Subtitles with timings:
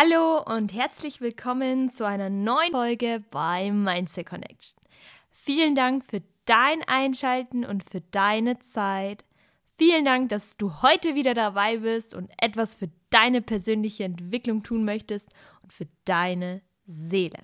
[0.00, 4.78] Hallo und herzlich willkommen zu einer neuen Folge bei Mindset Connection.
[5.28, 9.24] Vielen Dank für dein Einschalten und für deine Zeit.
[9.76, 14.84] Vielen Dank, dass du heute wieder dabei bist und etwas für deine persönliche Entwicklung tun
[14.84, 15.30] möchtest
[15.64, 17.42] und für deine Seele.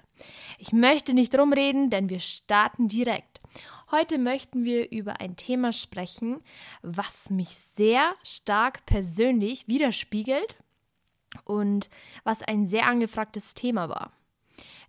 [0.60, 3.40] Ich möchte nicht rumreden, denn wir starten direkt.
[3.90, 6.40] Heute möchten wir über ein Thema sprechen,
[6.82, 10.56] was mich sehr stark persönlich widerspiegelt
[11.44, 11.90] und
[12.22, 14.12] was ein sehr angefragtes Thema war.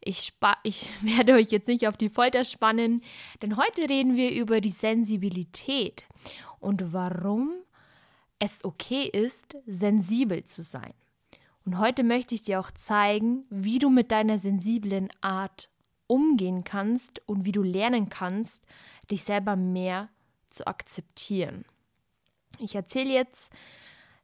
[0.02, 0.34] Ich,
[0.64, 3.02] ich, werde euch jetzt nicht auf die Folter spannen,
[3.42, 6.04] denn heute reden wir über die Sensibilität
[6.60, 7.54] und warum
[8.40, 10.94] es okay ist, sensibel zu sein.
[11.66, 15.70] Und heute möchte ich dir auch zeigen, wie du mit deiner sensiblen Art
[16.08, 18.64] umgehen kannst und wie du lernen kannst,
[19.10, 20.10] dich selber mehr
[20.52, 21.66] zu akzeptieren.
[22.60, 23.52] Ich erzähle jetzt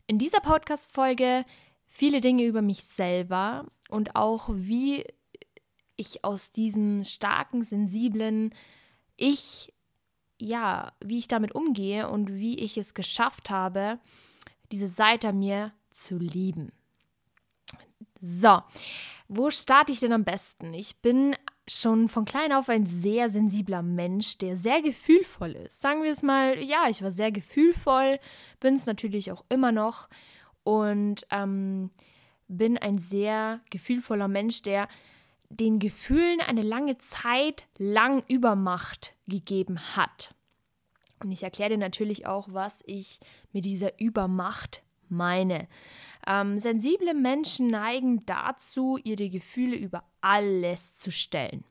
[0.07, 1.45] in dieser Podcast-Folge
[1.91, 5.05] viele Dinge über mich selber und auch wie
[5.97, 8.55] ich aus diesem starken, sensiblen
[9.17, 9.73] Ich,
[10.39, 13.99] ja, wie ich damit umgehe und wie ich es geschafft habe,
[14.71, 16.71] diese Seite mir zu lieben.
[18.21, 18.61] So,
[19.27, 20.73] wo starte ich denn am besten?
[20.73, 21.35] Ich bin
[21.67, 25.81] schon von klein auf ein sehr sensibler Mensch, der sehr gefühlvoll ist.
[25.81, 28.19] Sagen wir es mal, ja, ich war sehr gefühlvoll,
[28.61, 30.07] bin es natürlich auch immer noch
[30.63, 31.91] und ähm,
[32.47, 34.87] bin ein sehr gefühlvoller Mensch, der
[35.49, 40.33] den Gefühlen eine lange Zeit lang Übermacht gegeben hat.
[41.19, 43.19] Und ich erkläre dir natürlich auch, was ich
[43.51, 45.67] mit dieser Übermacht meine.
[46.25, 51.63] Ähm, sensible Menschen neigen dazu, ihre Gefühle über alles zu stellen.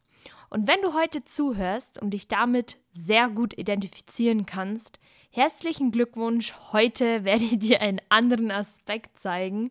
[0.51, 4.99] Und wenn du heute zuhörst und dich damit sehr gut identifizieren kannst,
[5.31, 6.53] herzlichen Glückwunsch.
[6.73, 9.71] Heute werde ich dir einen anderen Aspekt zeigen.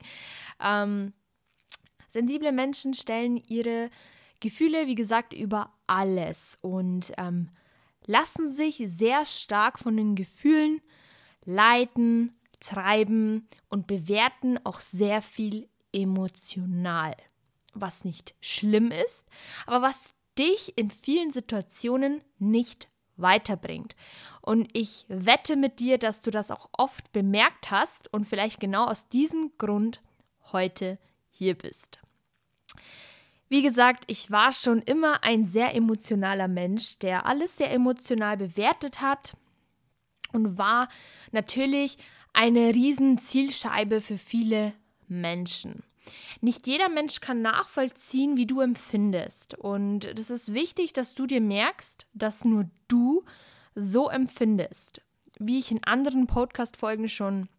[0.59, 1.13] Ähm,
[2.07, 3.89] sensible Menschen stellen ihre
[4.39, 7.49] Gefühle, wie gesagt, über alles und ähm,
[8.05, 10.81] lassen sich sehr stark von den Gefühlen
[11.45, 17.15] leiten, treiben und bewerten auch sehr viel emotional.
[17.73, 19.27] Was nicht schlimm ist,
[19.65, 22.89] aber was dich in vielen Situationen nicht
[23.21, 23.95] weiterbringt.
[24.41, 28.85] Und ich wette mit dir, dass du das auch oft bemerkt hast und vielleicht genau
[28.85, 30.01] aus diesem Grund
[30.51, 30.97] heute
[31.29, 31.99] hier bist.
[33.47, 39.01] Wie gesagt, ich war schon immer ein sehr emotionaler Mensch, der alles sehr emotional bewertet
[39.01, 39.35] hat
[40.31, 40.87] und war
[41.31, 41.97] natürlich
[42.33, 44.73] eine riesen Zielscheibe für viele
[45.07, 45.83] Menschen.
[46.41, 49.55] Nicht jeder Mensch kann nachvollziehen, wie du empfindest.
[49.55, 53.23] Und es ist wichtig, dass du dir merkst, dass nur du
[53.75, 55.01] so empfindest.
[55.37, 57.49] Wie ich in anderen Podcast-Folgen schon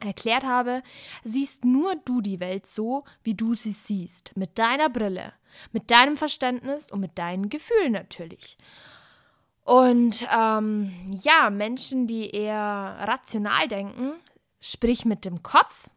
[0.00, 0.82] erklärt habe,
[1.22, 4.36] siehst nur du die Welt so, wie du sie siehst.
[4.36, 5.32] Mit deiner Brille,
[5.72, 8.58] mit deinem Verständnis und mit deinen Gefühlen natürlich.
[9.64, 14.12] Und ähm, ja, Menschen, die eher rational denken,
[14.60, 15.88] sprich mit dem Kopf,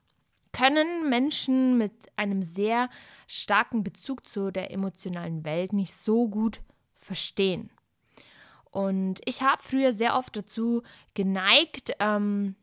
[0.58, 2.90] können Menschen mit einem sehr
[3.28, 6.62] starken Bezug zu der emotionalen Welt nicht so gut
[6.96, 7.70] verstehen.
[8.72, 10.82] Und ich habe früher sehr oft dazu
[11.14, 12.56] geneigt, ähm,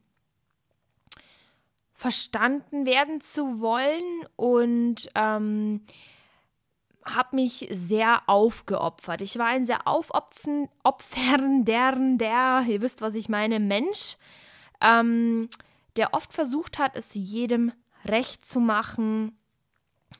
[1.93, 5.83] verstanden werden zu wollen und ähm,
[7.05, 9.21] habe mich sehr aufgeopfert.
[9.21, 10.67] Ich war ein sehr aufopfernder,
[12.17, 14.17] der, ihr wisst, was ich meine, Mensch,
[14.81, 15.49] ähm,
[15.97, 17.73] der oft versucht hat, es jedem
[18.05, 19.37] recht zu machen,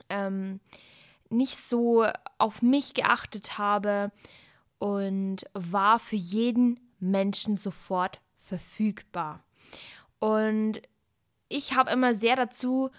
[0.09, 0.59] ähm,
[1.29, 2.05] nicht so
[2.37, 4.11] auf mich geachtet habe
[4.77, 9.43] und war für jeden Menschen sofort verfügbar.
[10.19, 10.81] Und
[11.49, 12.89] ich habe immer sehr dazu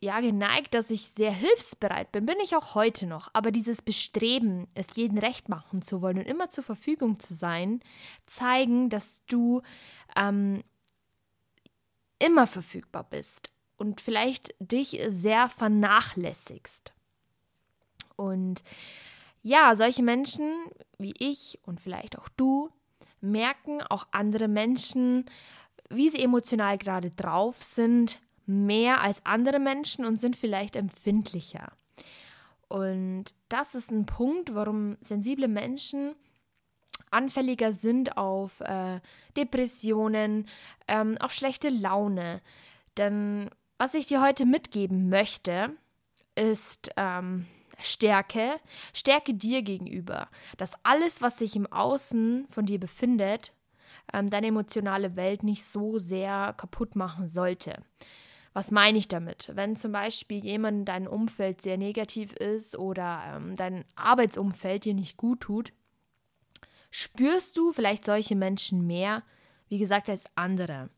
[0.00, 3.28] ja geneigt, dass ich sehr hilfsbereit bin, bin ich auch heute noch.
[3.34, 7.80] Aber dieses Bestreben, es jeden recht machen zu wollen und immer zur Verfügung zu sein,
[8.26, 9.62] zeigen, dass du
[10.16, 10.62] ähm,
[12.18, 13.51] immer verfügbar bist
[13.82, 16.92] und vielleicht dich sehr vernachlässigst.
[18.14, 18.62] Und
[19.42, 20.52] ja, solche Menschen
[20.98, 22.70] wie ich und vielleicht auch du
[23.20, 25.24] merken auch andere Menschen,
[25.90, 31.72] wie sie emotional gerade drauf sind, mehr als andere Menschen und sind vielleicht empfindlicher.
[32.68, 36.14] Und das ist ein Punkt, warum sensible Menschen
[37.10, 39.00] anfälliger sind auf äh,
[39.36, 40.46] Depressionen,
[40.86, 42.42] ähm, auf schlechte Laune.
[42.96, 43.50] Denn
[43.82, 45.70] was ich dir heute mitgeben möchte,
[46.36, 47.46] ist ähm,
[47.80, 48.60] Stärke,
[48.94, 50.28] Stärke dir gegenüber.
[50.56, 53.52] Dass alles, was sich im Außen von dir befindet,
[54.12, 57.82] ähm, deine emotionale Welt nicht so sehr kaputt machen sollte.
[58.52, 59.50] Was meine ich damit?
[59.52, 65.16] Wenn zum Beispiel jemand dein Umfeld sehr negativ ist oder ähm, dein Arbeitsumfeld dir nicht
[65.16, 65.72] gut tut,
[66.92, 69.24] spürst du vielleicht solche Menschen mehr,
[69.68, 70.88] wie gesagt, als andere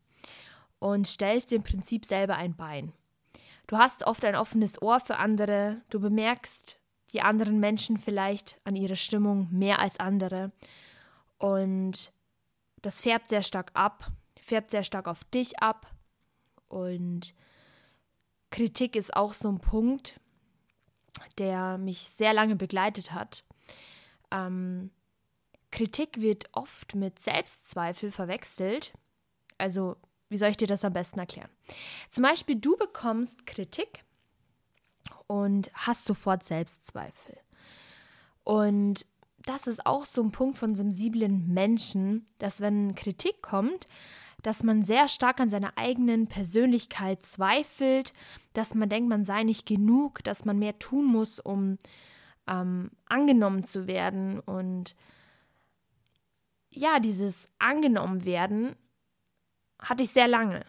[0.85, 2.93] und stellst im Prinzip selber ein Bein.
[3.65, 6.79] Du hast oft ein offenes Ohr für andere, du bemerkst
[7.11, 10.51] die anderen Menschen vielleicht an ihrer Stimmung mehr als andere
[11.39, 12.13] und
[12.83, 15.91] das färbt sehr stark ab, färbt sehr stark auf dich ab
[16.67, 17.33] und
[18.51, 20.19] Kritik ist auch so ein Punkt,
[21.39, 23.43] der mich sehr lange begleitet hat.
[24.29, 24.91] Ähm,
[25.71, 28.93] Kritik wird oft mit Selbstzweifel verwechselt.
[29.57, 29.97] Also,
[30.35, 31.49] wie soll ich dir das am besten erklären?
[32.09, 34.03] Zum Beispiel, du bekommst Kritik
[35.27, 37.37] und hast sofort Selbstzweifel.
[38.43, 39.05] Und
[39.43, 43.85] das ist auch so ein Punkt von sensiblen Menschen, dass wenn Kritik kommt,
[44.43, 48.11] dass man sehr stark an seiner eigenen Persönlichkeit zweifelt,
[48.51, 51.77] dass man denkt, man sei nicht genug, dass man mehr tun muss, um
[52.45, 54.41] ähm, angenommen zu werden.
[54.41, 54.97] Und
[56.71, 58.75] ja, dieses angenommen werden
[59.79, 60.65] hatte ich sehr lange.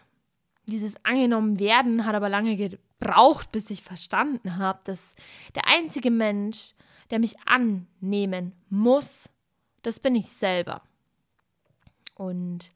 [0.65, 5.15] Dieses angenommen werden hat aber lange gebraucht, bis ich verstanden habe, dass
[5.55, 6.73] der einzige Mensch,
[7.09, 9.29] der mich annehmen muss,
[9.81, 10.81] das bin ich selber.
[12.15, 12.71] Und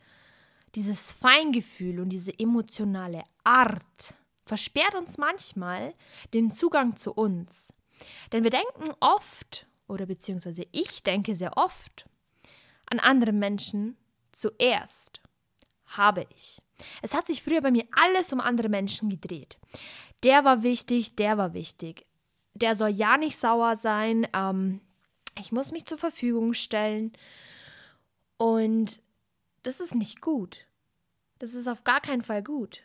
[0.76, 4.14] dieses Feingefühl und diese emotionale Art
[4.46, 5.94] versperrt uns manchmal
[6.34, 7.74] den Zugang zu uns.
[8.32, 12.06] Denn wir denken oft, oder beziehungsweise ich denke sehr oft,
[12.90, 13.98] an andere Menschen
[14.32, 15.22] zuerst.
[15.98, 16.62] Habe ich.
[17.02, 19.58] Es hat sich früher bei mir alles um andere Menschen gedreht.
[20.24, 22.06] Der war wichtig, der war wichtig.
[22.54, 24.28] Der soll ja nicht sauer sein.
[24.34, 24.82] Ähm,
[25.40, 27.12] ich muss mich zur Verfügung stellen.
[28.38, 29.02] Und
[29.64, 30.66] das ist nicht gut.
[31.40, 32.84] Das ist auf gar keinen Fall gut.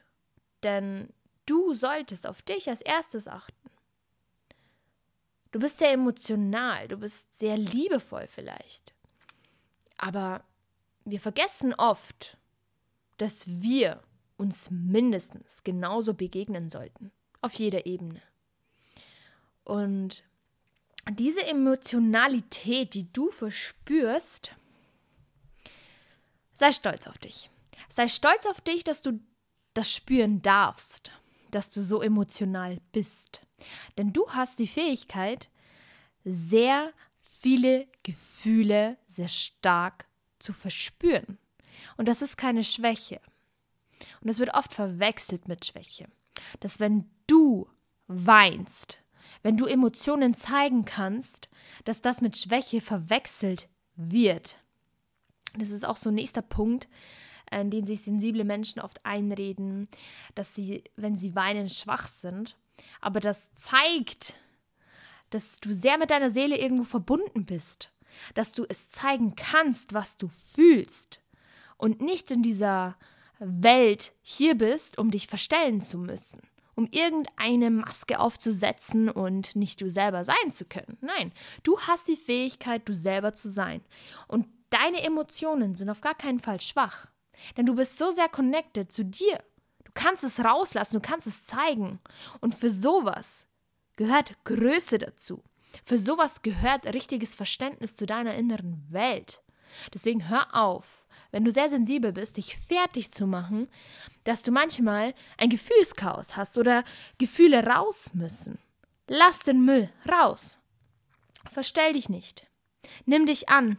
[0.63, 1.09] Denn
[1.47, 3.71] du solltest auf dich als erstes achten.
[5.53, 8.95] Du bist sehr emotional, du bist sehr liebevoll vielleicht.
[9.97, 10.45] Aber
[11.05, 12.37] wir vergessen oft,
[13.17, 14.03] dass wir
[14.37, 17.13] uns mindestens genauso begegnen sollten.
[17.41, 18.21] Auf jeder Ebene.
[19.65, 20.25] Und
[21.11, 24.55] diese Emotionalität, die du verspürst,
[26.57, 27.51] Sei stolz auf dich.
[27.91, 29.21] Sei stolz auf dich, dass du
[29.75, 31.13] das spüren darfst,
[31.51, 33.43] dass du so emotional bist.
[33.99, 35.51] Denn du hast die Fähigkeit,
[36.25, 40.07] sehr viele Gefühle sehr stark
[40.39, 41.39] zu verspüren.
[41.97, 43.21] Und das ist keine Schwäche.
[44.21, 46.09] Und es wird oft verwechselt mit Schwäche.
[46.61, 47.69] Dass wenn du
[48.07, 48.99] weinst,
[49.43, 51.49] wenn du Emotionen zeigen kannst,
[51.85, 54.57] dass das mit Schwäche verwechselt wird.
[55.57, 56.89] Das ist auch so ein nächster Punkt,
[57.51, 59.89] in den sich sensible Menschen oft einreden,
[60.35, 62.57] dass sie, wenn sie weinen, schwach sind.
[63.01, 64.35] Aber das zeigt,
[65.31, 67.91] dass du sehr mit deiner Seele irgendwo verbunden bist,
[68.35, 71.21] dass du es zeigen kannst, was du fühlst
[71.77, 72.97] und nicht in dieser
[73.39, 76.41] Welt hier bist, um dich verstellen zu müssen,
[76.75, 80.97] um irgendeine Maske aufzusetzen und nicht du selber sein zu können.
[81.01, 81.33] Nein,
[81.63, 83.83] du hast die Fähigkeit, du selber zu sein.
[84.27, 87.07] Und Deine Emotionen sind auf gar keinen Fall schwach,
[87.57, 89.43] denn du bist so sehr connected zu dir.
[89.85, 92.01] Du kannst es rauslassen, du kannst es zeigen.
[92.41, 93.47] Und für sowas
[93.97, 95.43] gehört Größe dazu.
[95.85, 99.43] Für sowas gehört richtiges Verständnis zu deiner inneren Welt.
[99.95, 103.69] Deswegen hör auf, wenn du sehr sensibel bist, dich fertig zu machen,
[104.25, 106.85] dass du manchmal ein Gefühlschaos hast oder
[107.19, 108.59] Gefühle raus müssen.
[109.09, 110.59] Lass den Müll raus.
[111.51, 112.47] Verstell dich nicht.
[113.05, 113.79] Nimm dich an.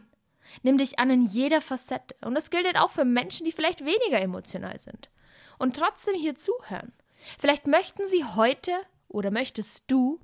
[0.62, 2.14] Nimm dich an in jeder Facette.
[2.22, 5.10] Und das gilt halt auch für Menschen, die vielleicht weniger emotional sind.
[5.58, 6.92] Und trotzdem hier zuhören.
[7.38, 8.72] Vielleicht möchten sie heute
[9.08, 10.20] oder möchtest du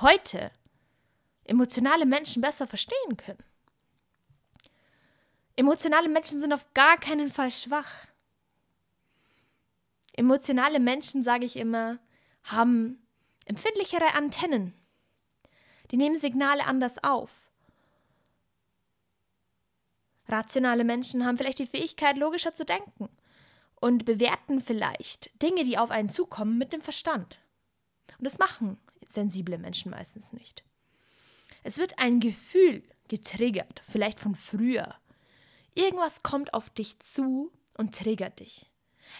[0.00, 0.50] heute
[1.44, 3.42] emotionale Menschen besser verstehen können.
[5.56, 8.06] Emotionale Menschen sind auf gar keinen Fall schwach.
[10.12, 11.98] Emotionale Menschen, sage ich immer,
[12.44, 13.06] haben
[13.46, 14.74] empfindlichere Antennen.
[15.90, 17.50] Die nehmen Signale anders auf.
[20.28, 23.08] Rationale Menschen haben vielleicht die Fähigkeit, logischer zu denken
[23.76, 27.38] und bewerten vielleicht Dinge, die auf einen zukommen, mit dem Verstand.
[28.18, 30.64] Und das machen sensible Menschen meistens nicht.
[31.62, 34.94] Es wird ein Gefühl getriggert, vielleicht von früher.
[35.74, 38.70] Irgendwas kommt auf dich zu und triggert dich.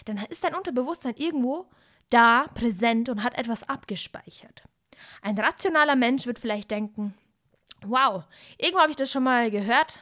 [0.05, 1.69] Dann ist dein Unterbewusstsein irgendwo
[2.09, 4.63] da, präsent und hat etwas abgespeichert.
[5.21, 7.13] Ein rationaler Mensch wird vielleicht denken,
[7.81, 8.23] wow,
[8.57, 9.99] irgendwo habe ich das schon mal gehört,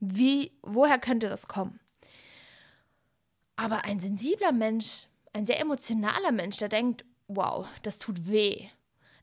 [0.00, 1.80] wie, woher könnte das kommen?
[3.56, 8.68] Aber ein sensibler Mensch ein sehr emotionaler Mensch, der denkt, wow, das tut weh.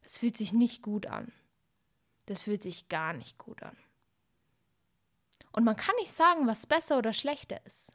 [0.04, 1.32] Das fühlt sich nicht gut an.
[2.26, 3.76] Das fühlt sich gar nicht gut an.
[5.56, 7.94] Und man kann nicht sagen, was besser oder schlechter ist.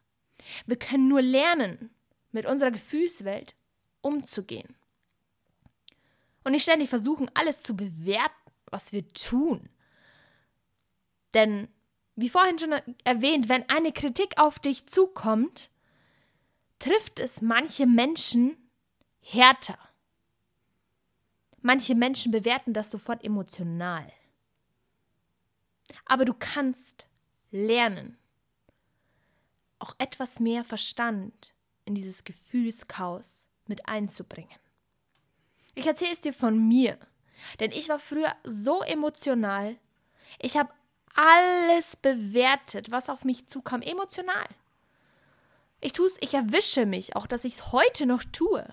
[0.64, 1.90] Wir können nur lernen,
[2.32, 3.54] mit unserer Gefühlswelt
[4.00, 4.74] umzugehen.
[6.42, 8.32] Und nicht ständig versuchen, alles zu bewerten,
[8.64, 9.68] was wir tun.
[11.34, 11.68] Denn,
[12.16, 12.72] wie vorhin schon
[13.04, 15.70] erwähnt, wenn eine Kritik auf dich zukommt,
[16.78, 18.56] trifft es manche Menschen
[19.20, 19.78] härter.
[21.60, 24.10] Manche Menschen bewerten das sofort emotional.
[26.06, 27.09] Aber du kannst
[27.50, 28.18] lernen,
[29.78, 31.54] auch etwas mehr Verstand
[31.84, 34.58] in dieses Gefühlschaos mit einzubringen.
[35.74, 36.98] Ich erzähle es dir von mir,
[37.58, 39.76] denn ich war früher so emotional.
[40.38, 40.70] Ich habe
[41.14, 44.46] alles bewertet, was auf mich zukam, emotional.
[45.80, 48.66] Ich tue es, ich erwische mich, auch dass ich es heute noch tue.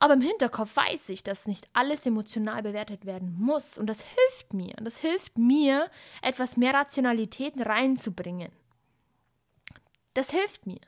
[0.00, 3.76] Aber im Hinterkopf weiß ich, dass nicht alles emotional bewertet werden muss.
[3.76, 4.74] Und das hilft mir.
[4.78, 5.90] Und das hilft mir,
[6.22, 8.52] etwas mehr Rationalität reinzubringen.
[10.14, 10.80] Das hilft mir,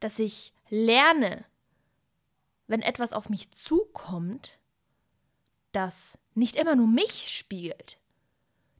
[0.00, 1.44] dass ich lerne,
[2.66, 4.58] wenn etwas auf mich zukommt,
[5.72, 7.98] das nicht immer nur mich spiegelt,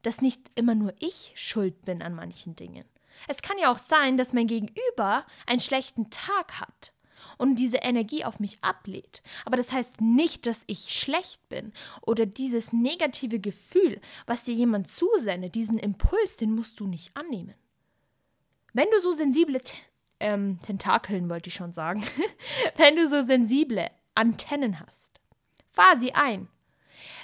[0.02, 2.84] dass nicht immer nur ich schuld bin an manchen Dingen.
[3.28, 6.92] Es kann ja auch sein, dass mein Gegenüber einen schlechten Tag hat
[7.38, 9.22] und diese Energie auf mich ablehnt.
[9.44, 11.72] Aber das heißt nicht, dass ich schlecht bin
[12.02, 17.54] oder dieses negative Gefühl, was dir jemand zusendet, diesen Impuls, den musst du nicht annehmen.
[18.72, 19.60] Wenn du so sensible
[20.20, 22.04] ähm, Tentakeln, wollte ich schon sagen,
[22.76, 25.20] wenn du so sensible Antennen hast,
[25.70, 26.48] fahr sie ein.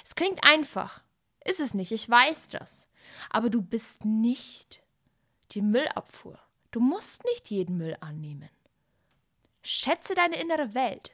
[0.05, 1.03] Es klingt einfach,
[1.45, 2.87] ist es nicht, ich weiß das.
[3.29, 4.81] Aber du bist nicht
[5.51, 6.39] die Müllabfuhr.
[6.71, 8.49] Du musst nicht jeden Müll annehmen.
[9.61, 11.11] Schätze deine innere Welt.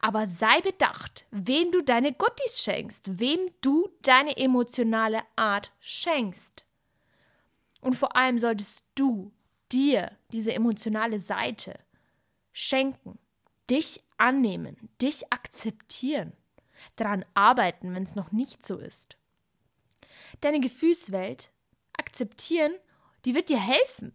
[0.00, 6.64] Aber sei bedacht, wem du deine Guttis schenkst, wem du deine emotionale Art schenkst.
[7.80, 9.32] Und vor allem solltest du
[9.72, 11.78] dir diese emotionale Seite
[12.52, 13.18] schenken,
[13.68, 16.32] dich annehmen, dich akzeptieren,
[16.96, 19.16] daran arbeiten, wenn es noch nicht so ist.
[20.40, 21.50] Deine Gefühlswelt
[21.98, 22.74] akzeptieren
[23.24, 24.14] die wird dir helfen.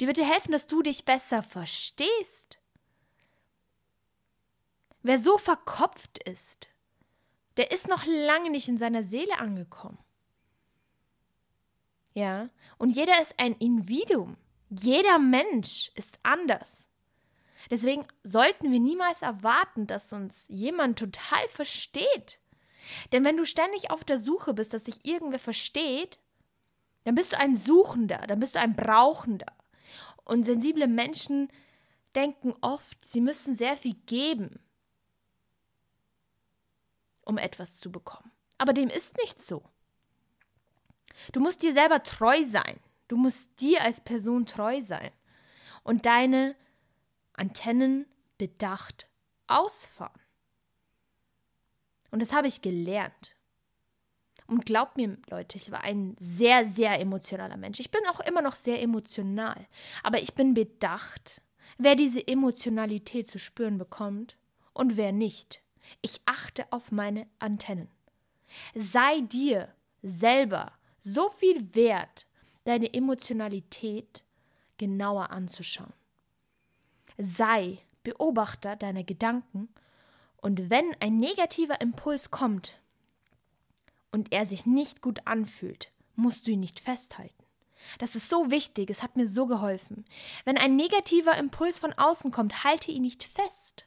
[0.00, 2.58] Die wird dir helfen, dass du dich besser verstehst.
[5.02, 6.68] Wer so verkopft ist,
[7.56, 9.98] der ist noch lange nicht in seiner Seele angekommen.
[12.14, 14.36] Ja, und jeder ist ein Individuum.
[14.70, 16.90] Jeder Mensch ist anders.
[17.70, 22.38] Deswegen sollten wir niemals erwarten, dass uns jemand total versteht.
[23.12, 26.18] Denn wenn du ständig auf der Suche bist, dass dich irgendwer versteht,
[27.04, 29.52] dann bist du ein Suchender, dann bist du ein Brauchender.
[30.24, 31.48] Und sensible Menschen
[32.14, 34.60] denken oft, sie müssen sehr viel geben,
[37.28, 38.32] um etwas zu bekommen.
[38.56, 39.62] Aber dem ist nicht so.
[41.32, 42.80] Du musst dir selber treu sein.
[43.06, 45.10] Du musst dir als Person treu sein
[45.82, 46.56] und deine
[47.34, 48.06] Antennen
[48.38, 49.08] bedacht
[49.46, 50.20] ausfahren.
[52.10, 53.36] Und das habe ich gelernt.
[54.46, 57.80] Und glaubt mir, Leute, ich war ein sehr, sehr emotionaler Mensch.
[57.80, 59.66] Ich bin auch immer noch sehr emotional.
[60.02, 61.42] Aber ich bin bedacht,
[61.76, 64.38] wer diese Emotionalität zu spüren bekommt
[64.72, 65.62] und wer nicht.
[66.02, 67.88] Ich achte auf meine Antennen.
[68.74, 72.26] Sei dir selber so viel wert,
[72.64, 74.22] deine Emotionalität
[74.76, 75.92] genauer anzuschauen.
[77.18, 79.68] Sei Beobachter deiner Gedanken
[80.36, 82.78] und wenn ein negativer Impuls kommt,
[84.10, 87.34] und er sich nicht gut anfühlt, musst du ihn nicht festhalten.
[87.98, 90.04] Das ist so wichtig, es hat mir so geholfen.
[90.44, 93.84] Wenn ein negativer Impuls von außen kommt, halte ihn nicht fest.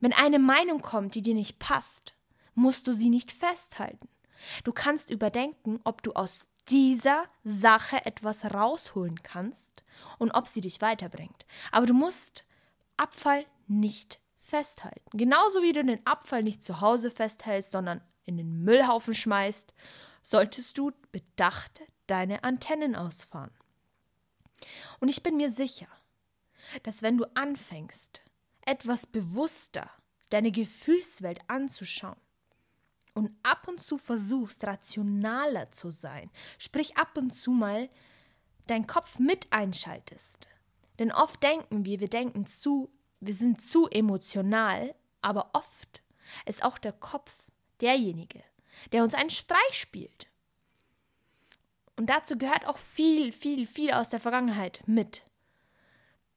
[0.00, 2.14] Wenn eine Meinung kommt, die dir nicht passt,
[2.54, 4.08] musst du sie nicht festhalten.
[4.64, 9.84] Du kannst überdenken, ob du aus dieser Sache etwas rausholen kannst
[10.18, 11.46] und ob sie dich weiterbringt.
[11.72, 12.44] Aber du musst
[12.96, 15.16] Abfall nicht festhalten.
[15.16, 19.72] Genauso wie du den Abfall nicht zu Hause festhältst, sondern in den Müllhaufen schmeißt,
[20.22, 23.50] solltest du bedacht deine Antennen ausfahren.
[25.00, 25.88] Und ich bin mir sicher,
[26.82, 28.20] dass wenn du anfängst,
[28.68, 29.90] etwas bewusster
[30.30, 32.20] deine Gefühlswelt anzuschauen
[33.14, 37.88] und ab und zu versuchst, rationaler zu sein, sprich ab und zu mal
[38.66, 40.48] deinen Kopf mit einschaltest.
[40.98, 46.02] Denn oft denken wir, wir denken zu, wir sind zu emotional, aber oft
[46.44, 47.32] ist auch der Kopf
[47.80, 48.42] derjenige,
[48.92, 50.26] der uns einen Streich spielt.
[51.96, 55.24] Und dazu gehört auch viel, viel, viel aus der Vergangenheit mit.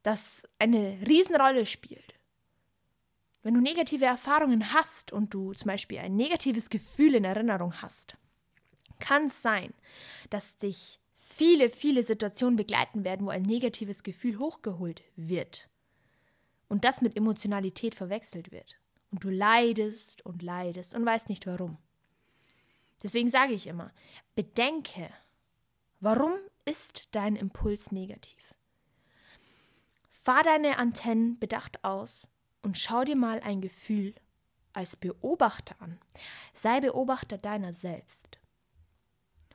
[0.04, 2.16] das eine Riesenrolle spielt.
[3.44, 8.18] Wenn du negative Erfahrungen hast und du zum Beispiel ein negatives Gefühl in Erinnerung hast,
[9.00, 9.74] kann es sein,
[10.30, 15.70] dass dich viele, viele Situationen begleiten werden, wo ein negatives Gefühl hochgeholt wird
[16.68, 18.78] und das mit Emotionalität verwechselt wird.
[19.10, 21.78] Und du leidest und leidest und weißt nicht warum.
[23.04, 23.92] Deswegen sage ich immer,
[24.36, 25.10] bedenke,
[26.00, 26.34] warum
[26.66, 28.56] ist dein Impuls negativ?
[30.10, 32.31] Fahr deine Antennen bedacht aus
[32.62, 34.14] und schau dir mal ein Gefühl
[34.74, 36.00] als Beobachter an.
[36.54, 38.40] Sei Beobachter deiner selbst.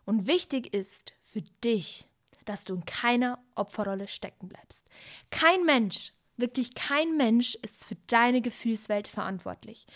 [0.05, 2.09] Und wichtig ist für dich,
[2.45, 4.87] dass du in keiner Opferrolle stecken bleibst.
[5.31, 9.87] Kein Mensch, wirklich kein Mensch ist für deine Gefühlswelt verantwortlich.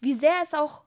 [0.00, 0.84] Wie sehr es auch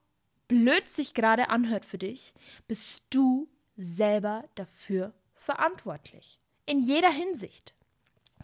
[0.47, 2.33] blöd sich gerade anhört für dich,
[2.67, 6.39] bist du selber dafür verantwortlich.
[6.65, 7.73] In jeder Hinsicht.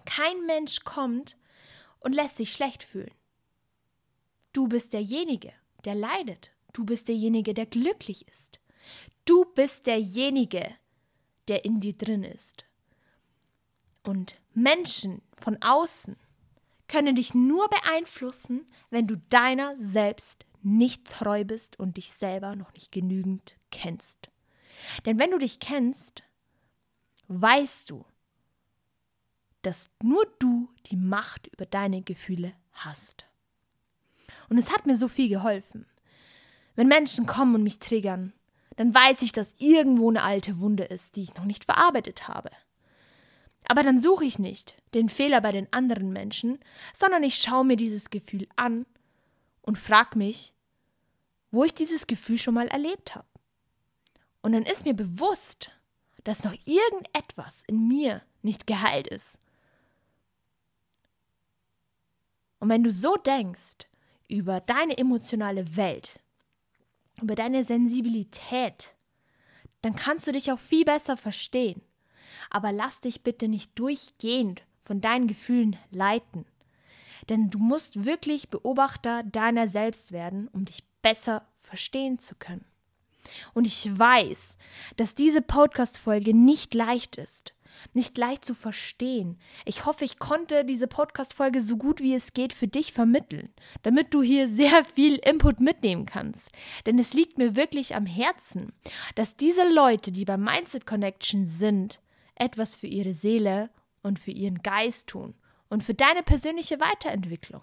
[0.06, 1.37] Kein Mensch kommt
[2.08, 3.12] und lässt sich schlecht fühlen.
[4.54, 5.52] Du bist derjenige,
[5.84, 6.54] der leidet.
[6.72, 8.62] Du bist derjenige, der glücklich ist.
[9.26, 10.74] Du bist derjenige,
[11.50, 12.64] der in dir drin ist.
[14.04, 16.16] Und Menschen von außen
[16.88, 22.72] können dich nur beeinflussen, wenn du deiner selbst nicht treu bist und dich selber noch
[22.72, 24.30] nicht genügend kennst.
[25.06, 26.24] Denn wenn du dich kennst,
[27.28, 28.06] weißt du,
[29.62, 30.57] dass nur du
[30.88, 33.26] die Macht über deine Gefühle hast.
[34.50, 35.86] Und es hat mir so viel geholfen.
[36.76, 38.34] Wenn Menschen kommen und mich triggern,
[38.76, 42.52] dann weiß ich, dass irgendwo eine alte Wunde ist, die ich noch nicht verarbeitet habe.
[43.68, 46.60] Aber dann suche ich nicht den Fehler bei den anderen Menschen,
[46.96, 48.86] sondern ich schaue mir dieses Gefühl an
[49.62, 50.54] und frage mich,
[51.52, 53.28] wo ich dieses Gefühl schon mal erlebt habe.
[54.42, 55.72] Und dann ist mir bewusst,
[56.24, 59.40] dass noch irgendetwas in mir nicht geheilt ist.
[62.60, 63.88] Und wenn du so denkst
[64.28, 66.20] über deine emotionale Welt,
[67.22, 68.96] über deine Sensibilität,
[69.82, 71.82] dann kannst du dich auch viel besser verstehen.
[72.50, 76.46] Aber lass dich bitte nicht durchgehend von deinen Gefühlen leiten.
[77.30, 82.66] Denn du musst wirklich Beobachter deiner selbst werden, um dich besser verstehen zu können.
[83.54, 84.58] Und ich weiß,
[84.96, 87.54] dass diese Podcast-Folge nicht leicht ist
[87.94, 89.40] nicht leicht zu verstehen.
[89.66, 93.50] Ich hoffe, ich konnte diese Podcast-Folge so gut wie es geht für dich vermitteln,
[93.84, 96.52] damit du hier sehr viel Input mitnehmen kannst.
[96.86, 98.74] Denn es liegt mir wirklich am Herzen,
[99.16, 102.02] dass diese Leute, die beim Mindset Connection sind,
[102.36, 103.70] etwas für ihre Seele
[104.04, 105.36] und für ihren Geist tun
[105.70, 107.62] und für deine persönliche Weiterentwicklung.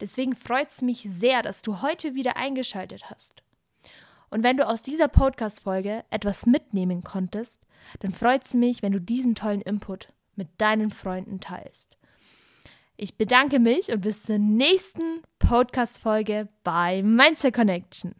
[0.00, 3.42] Deswegen freut es mich sehr, dass du heute wieder eingeschaltet hast.
[4.30, 7.60] Und wenn du aus dieser Podcast-Folge etwas mitnehmen konntest,
[8.00, 11.96] dann freut es mich, wenn du diesen tollen Input mit deinen Freunden teilst.
[12.96, 18.14] Ich bedanke mich und bis zur nächsten Podcast-Folge bei Mindset Connection.